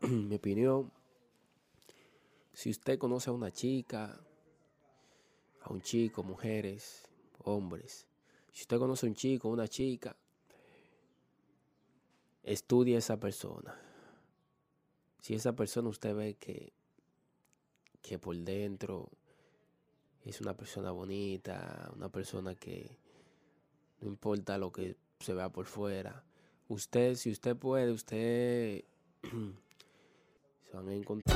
mi 0.02 0.34
opinión, 0.36 0.92
si 2.52 2.70
usted 2.70 2.98
conoce 2.98 3.30
a 3.30 3.32
una 3.32 3.50
chica, 3.50 4.20
a 5.62 5.72
un 5.72 5.80
chico, 5.80 6.22
mujeres, 6.22 7.08
hombres, 7.44 8.06
si 8.52 8.62
usted 8.62 8.78
conoce 8.78 9.06
a 9.06 9.08
un 9.08 9.14
chico, 9.14 9.48
una 9.48 9.68
chica, 9.68 10.16
estudie 12.42 12.96
a 12.96 12.98
esa 12.98 13.18
persona. 13.18 13.74
Si 15.20 15.34
esa 15.34 15.54
persona 15.54 15.88
usted 15.88 16.14
ve 16.14 16.34
que, 16.34 16.72
que 18.02 18.18
por 18.18 18.36
dentro 18.36 19.10
es 20.24 20.40
una 20.40 20.56
persona 20.56 20.90
bonita, 20.90 21.90
una 21.96 22.10
persona 22.10 22.54
que 22.54 22.98
no 24.00 24.08
importa 24.08 24.58
lo 24.58 24.70
que 24.72 24.96
se 25.20 25.34
vea 25.34 25.48
por 25.48 25.66
fuera, 25.66 26.24
usted, 26.68 27.14
si 27.14 27.30
usted 27.30 27.56
puede, 27.56 27.92
usted 27.92 28.84
van 30.76 30.88
a 30.88 30.94
encontrar. 30.94 31.35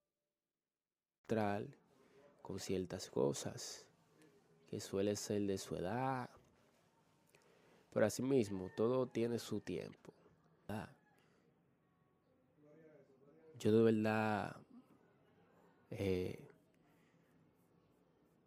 con 2.41 2.59
ciertas 2.59 3.09
cosas 3.09 3.85
que 4.69 4.79
suele 4.79 5.15
ser 5.15 5.41
de 5.43 5.57
su 5.57 5.75
edad. 5.75 6.29
Pero 7.93 8.05
asimismo, 8.05 8.69
todo 8.75 9.07
tiene 9.07 9.39
su 9.39 9.59
tiempo. 9.61 10.13
Yo 13.59 13.71
de 13.71 13.83
verdad, 13.83 14.55
eh, 15.91 16.49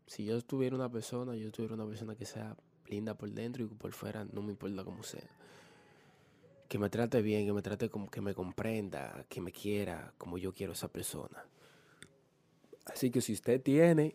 si 0.07 0.25
yo 0.25 0.41
tuviera 0.43 0.75
una 0.75 0.91
persona, 0.91 1.37
yo 1.37 1.53
tuviera 1.53 1.75
una 1.75 1.87
persona 1.87 2.17
que 2.17 2.25
sea 2.25 2.57
linda 2.89 3.15
por 3.15 3.31
dentro 3.31 3.65
y 3.65 3.67
por 3.69 3.93
fuera, 3.93 4.25
no 4.25 4.43
me 4.43 4.51
importa 4.51 4.85
cómo 4.85 5.03
sea. 5.03 5.29
Que 6.69 6.79
me 6.79 6.91
trate 6.91 7.23
bien, 7.23 7.47
que 7.47 7.53
me 7.53 7.63
trate 7.63 7.89
como 7.91 8.11
que 8.11 8.21
me 8.21 8.35
comprenda, 8.35 9.25
que 9.29 9.41
me 9.41 9.53
quiera 9.53 10.13
como 10.19 10.37
yo 10.39 10.53
quiero 10.53 10.73
esa 10.73 10.89
persona. 10.89 11.45
Así 12.95 13.11
que 13.11 13.21
si 13.21 13.33
usted 13.33 13.61
tiene 13.61 14.15